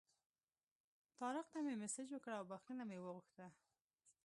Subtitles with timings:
[1.19, 3.47] طارق ته مې مسیج وکړ او بخښنه مې وغوښته.